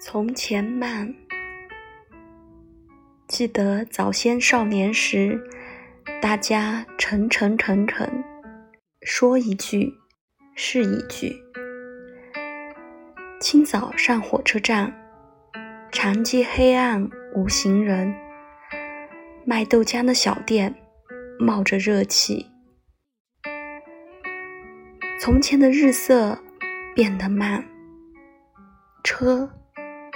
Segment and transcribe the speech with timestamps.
[0.00, 1.12] 从前慢，
[3.26, 5.42] 记得早先少年时，
[6.22, 8.22] 大家诚诚恳恳，
[9.02, 9.92] 说一句
[10.54, 11.36] 是一句。
[13.40, 14.94] 清早上火车站，
[15.90, 18.14] 长街黑暗无行人，
[19.44, 20.72] 卖豆浆的小店
[21.40, 22.46] 冒着热气。
[25.20, 26.38] 从前的日色
[26.94, 27.64] 变得慢，
[29.02, 29.50] 车。